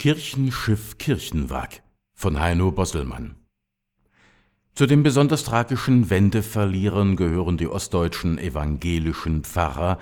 [0.00, 1.82] Kirchenschiff Kirchenwag
[2.14, 3.34] von Heino Bosselmann
[4.74, 9.98] Zu den besonders tragischen Wendeverlierern gehören die ostdeutschen evangelischen Pfarrer,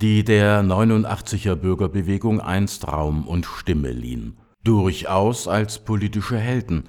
[0.00, 4.38] die der 89er Bürgerbewegung einst Raum und Stimme liehen.
[4.62, 6.84] Durchaus als politische Helden,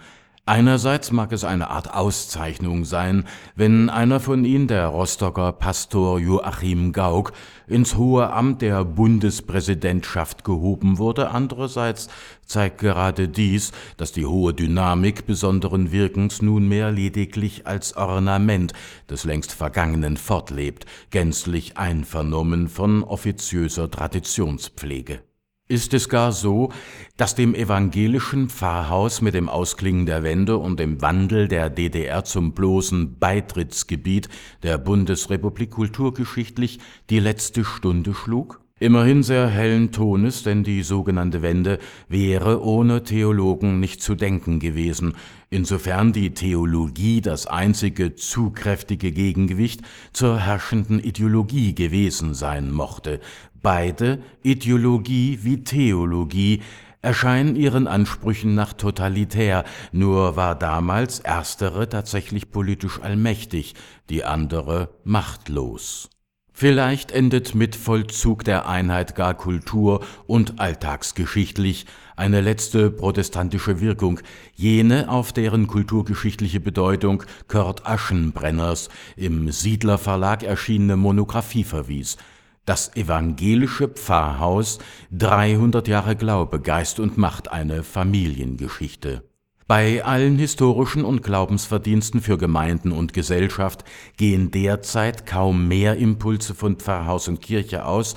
[0.47, 3.23] Einerseits mag es eine Art Auszeichnung sein,
[3.55, 7.33] wenn einer von ihnen, der Rostocker Pastor Joachim Gauck,
[7.65, 12.09] ins hohe Amt der Bundespräsidentschaft gehoben wurde, andererseits
[12.45, 18.73] zeigt gerade dies, dass die hohe Dynamik besonderen Wirkens nunmehr lediglich als Ornament
[19.09, 25.23] des längst Vergangenen fortlebt, gänzlich einvernommen von offiziöser Traditionspflege.
[25.67, 26.71] Ist es gar so,
[27.17, 32.53] dass dem evangelischen Pfarrhaus mit dem Ausklingen der Wende und dem Wandel der DDR zum
[32.53, 34.29] bloßen Beitrittsgebiet
[34.61, 36.77] der Bundesrepublik kulturgeschichtlich
[37.09, 38.61] die letzte Stunde schlug?
[38.77, 41.79] Immerhin sehr hellen Tones, denn die sogenannte Wende
[42.09, 45.13] wäre ohne Theologen nicht zu denken gewesen,
[45.49, 53.21] insofern die Theologie das einzige zugkräftige Gegengewicht zur herrschenden Ideologie gewesen sein mochte,
[53.65, 56.61] Beide, Ideologie wie Theologie,
[57.01, 63.73] erscheinen ihren Ansprüchen nach totalitär, nur war damals erstere tatsächlich politisch allmächtig,
[64.11, 66.11] die andere machtlos.
[66.53, 74.19] Vielleicht endet mit Vollzug der Einheit gar kultur- und alltagsgeschichtlich eine letzte protestantische Wirkung,
[74.53, 82.17] jene, auf deren kulturgeschichtliche Bedeutung Kurt Aschenbrenners im Siedler Verlag erschienene Monographie verwies,
[82.65, 84.79] das evangelische Pfarrhaus,
[85.11, 89.23] 300 Jahre Glaube, Geist und Macht, eine Familiengeschichte.
[89.67, 93.83] Bei allen historischen und Glaubensverdiensten für Gemeinden und Gesellschaft
[94.15, 98.13] gehen derzeit kaum mehr Impulse von Pfarrhaus und Kirche aus,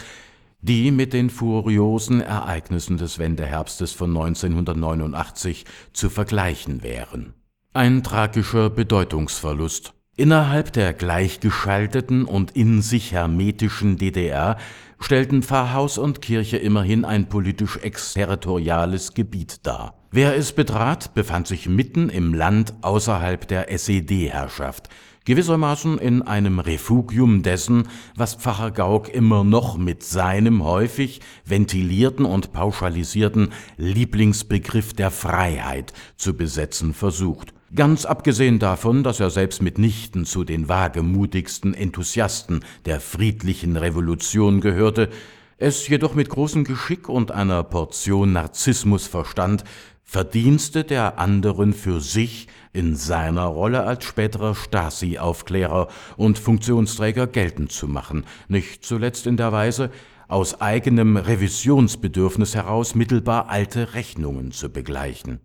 [0.60, 7.32] die mit den furiosen Ereignissen des Wendeherbstes von 1989 zu vergleichen wären.
[7.72, 14.56] Ein tragischer Bedeutungsverlust Innerhalb der gleichgeschalteten und in sich hermetischen DDR
[14.98, 19.94] stellten Pfarrhaus und Kirche immerhin ein politisch exterritoriales Gebiet dar.
[20.10, 24.88] Wer es betrat, befand sich mitten im Land außerhalb der SED-Herrschaft,
[25.24, 27.86] gewissermaßen in einem Refugium dessen,
[28.16, 36.36] was Pfarrer Gauck immer noch mit seinem häufig ventilierten und pauschalisierten Lieblingsbegriff der Freiheit zu
[36.36, 43.76] besetzen versucht Ganz abgesehen davon, dass er selbst mitnichten zu den wagemutigsten Enthusiasten der friedlichen
[43.76, 45.10] Revolution gehörte,
[45.58, 49.64] es jedoch mit großem Geschick und einer Portion Narzissmus verstand,
[50.02, 57.88] Verdienste der anderen für sich in seiner Rolle als späterer Stasi-Aufklärer und Funktionsträger geltend zu
[57.88, 59.90] machen, nicht zuletzt in der Weise,
[60.26, 65.40] aus eigenem Revisionsbedürfnis heraus mittelbar alte Rechnungen zu begleichen.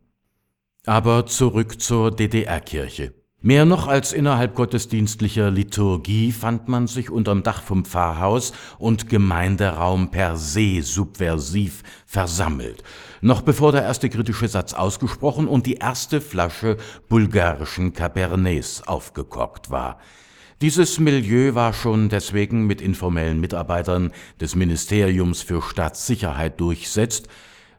[0.86, 3.14] Aber zurück zur DDR-Kirche.
[3.40, 10.12] Mehr noch als innerhalb gottesdienstlicher Liturgie fand man sich unterm Dach vom Pfarrhaus und Gemeinderaum
[10.12, 12.84] per se subversiv versammelt,
[13.22, 16.76] noch bevor der erste kritische Satz ausgesprochen und die erste Flasche
[17.08, 20.00] bulgarischen Cabernets aufgekocht war.
[20.60, 24.12] Dieses Milieu war schon deswegen mit informellen Mitarbeitern
[24.42, 27.30] des Ministeriums für Staatssicherheit durchsetzt,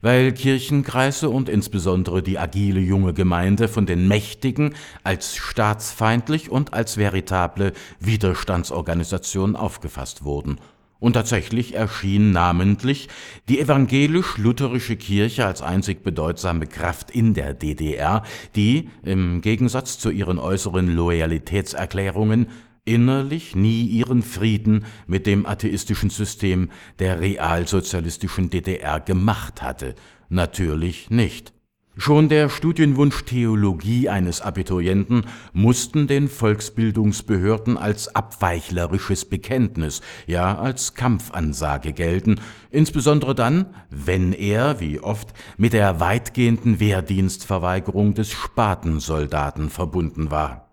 [0.04, 6.98] weil Kirchenkreise und insbesondere die agile junge Gemeinde von den Mächtigen als staatsfeindlich und als
[6.98, 10.59] veritable Widerstandsorganisation aufgefasst wurden.
[11.00, 13.09] Und tatsächlich erschien namentlich
[13.48, 18.25] die evangelisch-lutherische Kirche als einzig bedeutsame Kraft in der DDR,
[18.56, 22.48] die, im Gegensatz zu ihren äußeren Loyalitätserklärungen,
[22.84, 29.95] innerlich nie ihren Frieden mit dem atheistischen System der realsozialistischen DDR gemacht hatte.
[30.28, 31.55] Natürlich nicht.
[31.97, 41.93] Schon der Studienwunsch Theologie eines Abiturienten mussten den Volksbildungsbehörden als abweichlerisches Bekenntnis, ja als Kampfansage
[41.93, 42.41] gelten,
[42.71, 50.64] insbesondere dann, wenn er, wie oft, mit der weitgehenden Wehrdienstverweigerung des Spatensoldaten verbunden war.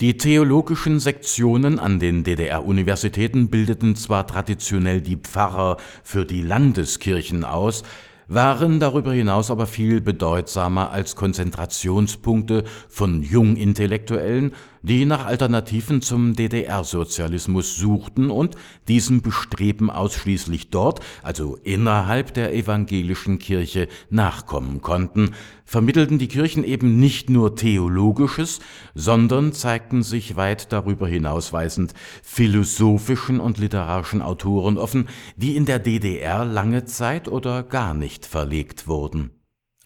[0.00, 7.82] Die theologischen Sektionen an den DDR-Universitäten bildeten zwar traditionell die Pfarrer für die Landeskirchen aus,
[8.26, 17.76] waren darüber hinaus aber viel bedeutsamer als Konzentrationspunkte von Jungintellektuellen, die nach Alternativen zum DDR-Sozialismus
[17.76, 18.56] suchten und
[18.88, 25.34] diesem Bestreben ausschließlich dort, also innerhalb der evangelischen Kirche, nachkommen konnten,
[25.64, 28.60] vermittelten die Kirchen eben nicht nur Theologisches,
[28.94, 36.44] sondern zeigten sich weit darüber hinausweisend philosophischen und literarischen Autoren offen, die in der DDR
[36.44, 39.30] lange Zeit oder gar nicht verlegt wurden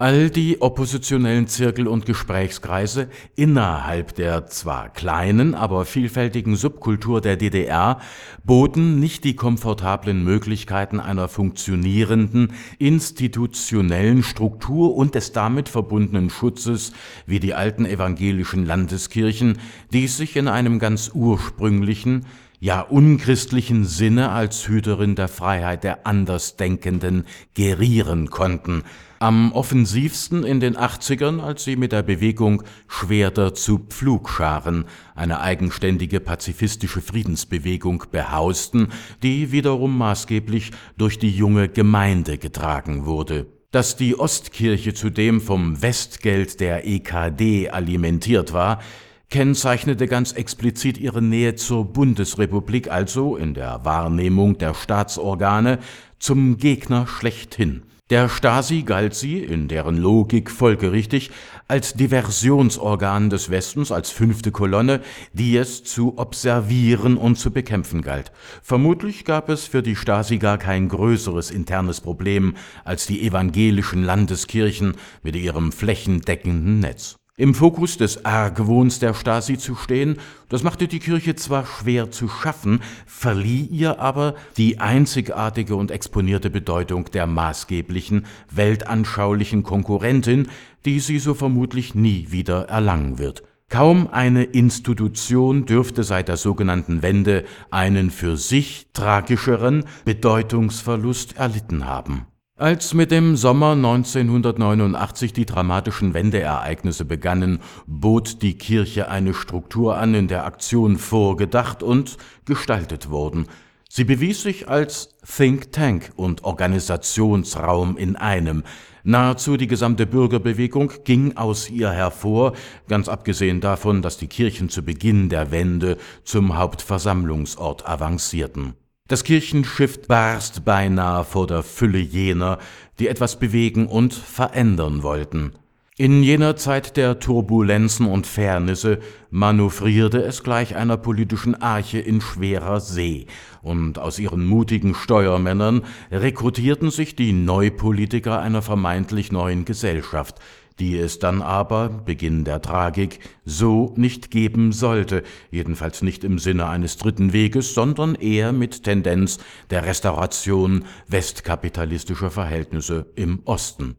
[0.00, 8.00] All die oppositionellen Zirkel und Gesprächskreise innerhalb der zwar kleinen, aber vielfältigen Subkultur der DDR
[8.42, 16.92] boten nicht die komfortablen Möglichkeiten einer funktionierenden institutionellen Struktur und des damit verbundenen Schutzes
[17.26, 19.60] wie die alten evangelischen Landeskirchen,
[19.92, 22.26] die sich in einem ganz ursprünglichen,
[22.58, 28.82] ja unchristlichen Sinne als Hüterin der Freiheit der Andersdenkenden gerieren konnten,
[29.24, 34.84] am offensivsten in den 80ern, als sie mit der Bewegung Schwerter zu Pflugscharen
[35.14, 38.88] eine eigenständige pazifistische Friedensbewegung behausten,
[39.22, 43.46] die wiederum maßgeblich durch die junge Gemeinde getragen wurde.
[43.70, 48.82] Dass die Ostkirche zudem vom Westgeld der EKD alimentiert war,
[49.30, 55.78] kennzeichnete ganz explizit ihre Nähe zur Bundesrepublik, also in der Wahrnehmung der Staatsorgane
[56.18, 57.84] zum Gegner schlechthin.
[58.14, 61.32] Der Stasi galt sie, in deren Logik folgerichtig,
[61.66, 65.00] als Diversionsorgan des Westens, als fünfte Kolonne,
[65.32, 68.30] die es zu observieren und zu bekämpfen galt.
[68.62, 74.94] Vermutlich gab es für die Stasi gar kein größeres internes Problem als die evangelischen Landeskirchen
[75.24, 77.16] mit ihrem flächendeckenden Netz.
[77.36, 82.28] Im Fokus des Argwohns der Stasi zu stehen, das machte die Kirche zwar schwer zu
[82.28, 90.46] schaffen, verlieh ihr aber die einzigartige und exponierte Bedeutung der maßgeblichen, weltanschaulichen Konkurrentin,
[90.84, 93.42] die sie so vermutlich nie wieder erlangen wird.
[93.68, 102.28] Kaum eine Institution dürfte seit der sogenannten Wende einen für sich tragischeren Bedeutungsverlust erlitten haben.
[102.56, 107.58] Als mit dem Sommer 1989 die dramatischen Wendeereignisse begannen,
[107.88, 113.48] bot die Kirche eine Struktur an, in der Aktionen vorgedacht und gestaltet wurden.
[113.90, 118.62] Sie bewies sich als Think Tank und Organisationsraum in einem.
[119.02, 122.52] Nahezu die gesamte Bürgerbewegung ging aus ihr hervor,
[122.86, 128.74] ganz abgesehen davon, dass die Kirchen zu Beginn der Wende zum Hauptversammlungsort avancierten.
[129.06, 132.58] Das Kirchenschiff barst beinahe vor der Fülle jener,
[132.98, 135.52] die etwas bewegen und verändern wollten.
[135.98, 142.80] In jener Zeit der Turbulenzen und Fairnisse manövrierte es gleich einer politischen Arche in schwerer
[142.80, 143.26] See,
[143.60, 150.40] und aus ihren mutigen Steuermännern rekrutierten sich die Neupolitiker einer vermeintlich neuen Gesellschaft,
[150.78, 156.66] die es dann aber, Beginn der Tragik, so nicht geben sollte, jedenfalls nicht im Sinne
[156.66, 159.38] eines dritten Weges, sondern eher mit Tendenz
[159.70, 163.96] der Restauration westkapitalistischer Verhältnisse im Osten.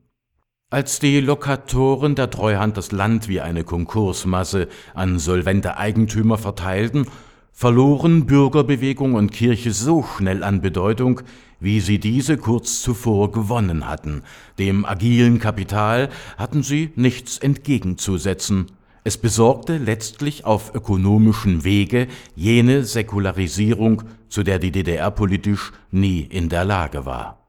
[0.69, 7.06] Als die Lokatoren der Treuhand das Land wie eine Konkursmasse an solvente Eigentümer verteilten,
[7.54, 11.21] verloren Bürgerbewegung und Kirche so schnell an Bedeutung,
[11.66, 14.22] wie sie diese kurz zuvor gewonnen hatten.
[14.60, 18.68] Dem agilen Kapital hatten sie nichts entgegenzusetzen.
[19.04, 26.50] Es besorgte letztlich auf ökonomischen Wege jene Säkularisierung, zu der die DDR politisch nie in
[26.50, 27.48] der Lage war.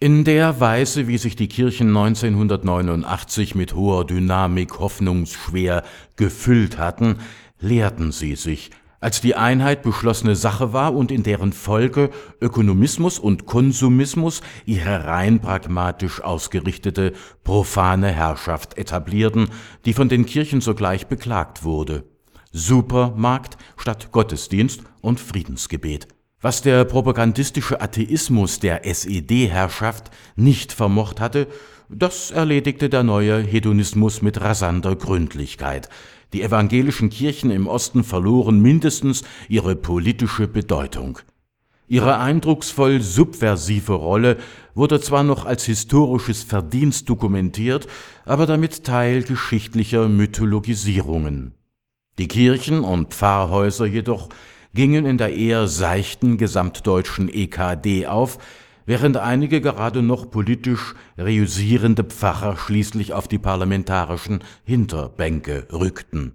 [0.00, 5.82] In der Weise, wie sich die Kirchen 1989 mit hoher Dynamik hoffnungsschwer
[6.16, 7.16] gefüllt hatten,
[7.60, 12.10] lehrten sie sich, als die Einheit beschlossene Sache war und in deren Folge
[12.40, 17.12] Ökonomismus und Konsumismus ihre rein pragmatisch ausgerichtete
[17.44, 19.50] profane Herrschaft etablierten,
[19.84, 22.04] die von den Kirchen sogleich beklagt wurde.
[22.52, 26.08] Supermarkt statt Gottesdienst und Friedensgebet.
[26.40, 31.48] Was der propagandistische Atheismus der SED-Herrschaft nicht vermocht hatte,
[31.88, 35.88] das erledigte der neue Hedonismus mit rasanter Gründlichkeit.
[36.32, 41.18] Die evangelischen Kirchen im Osten verloren mindestens ihre politische Bedeutung.
[41.88, 44.36] Ihre eindrucksvoll subversive Rolle
[44.76, 47.88] wurde zwar noch als historisches Verdienst dokumentiert,
[48.24, 51.54] aber damit Teil geschichtlicher Mythologisierungen.
[52.18, 54.28] Die Kirchen und Pfarrhäuser jedoch
[54.78, 58.38] gingen in der eher seichten gesamtdeutschen EKD auf,
[58.86, 66.34] während einige gerade noch politisch reüssierende Pfarrer schließlich auf die parlamentarischen Hinterbänke rückten.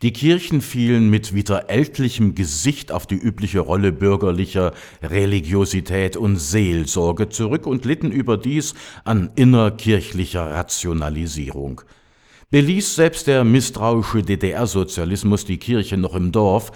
[0.00, 4.72] Die Kirchen fielen mit wieder ältlichem Gesicht auf die übliche Rolle bürgerlicher
[5.02, 8.72] Religiosität und Seelsorge zurück und litten überdies
[9.04, 11.82] an innerkirchlicher Rationalisierung.
[12.50, 16.72] Beließ selbst der misstrauische DDR-Sozialismus die Kirche noch im Dorf,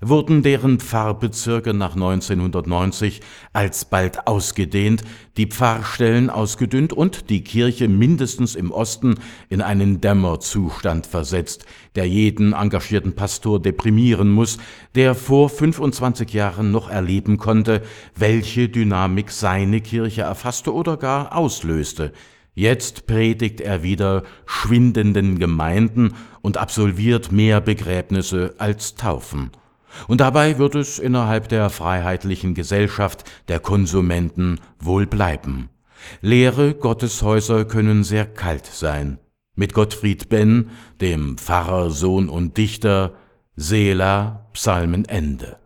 [0.00, 3.20] wurden deren Pfarrbezirke nach 1990
[3.52, 5.02] alsbald ausgedehnt,
[5.36, 9.16] die Pfarrstellen ausgedünnt und die Kirche mindestens im Osten
[9.48, 11.64] in einen Dämmerzustand versetzt,
[11.96, 14.58] der jeden engagierten Pastor deprimieren muss,
[14.94, 17.82] der vor 25 Jahren noch erleben konnte,
[18.14, 22.12] welche Dynamik seine Kirche erfasste oder gar auslöste.
[22.54, 29.52] Jetzt predigt er wieder schwindenden Gemeinden und absolviert mehr Begräbnisse als Taufen.
[30.06, 35.70] Und dabei wird es innerhalb der freiheitlichen Gesellschaft der Konsumenten wohl bleiben.
[36.20, 39.18] Leere Gotteshäuser können sehr kalt sein.
[39.56, 43.14] Mit Gottfried Benn, dem Pfarrer, Sohn und Dichter,
[43.56, 45.56] Sela, Psalmenende.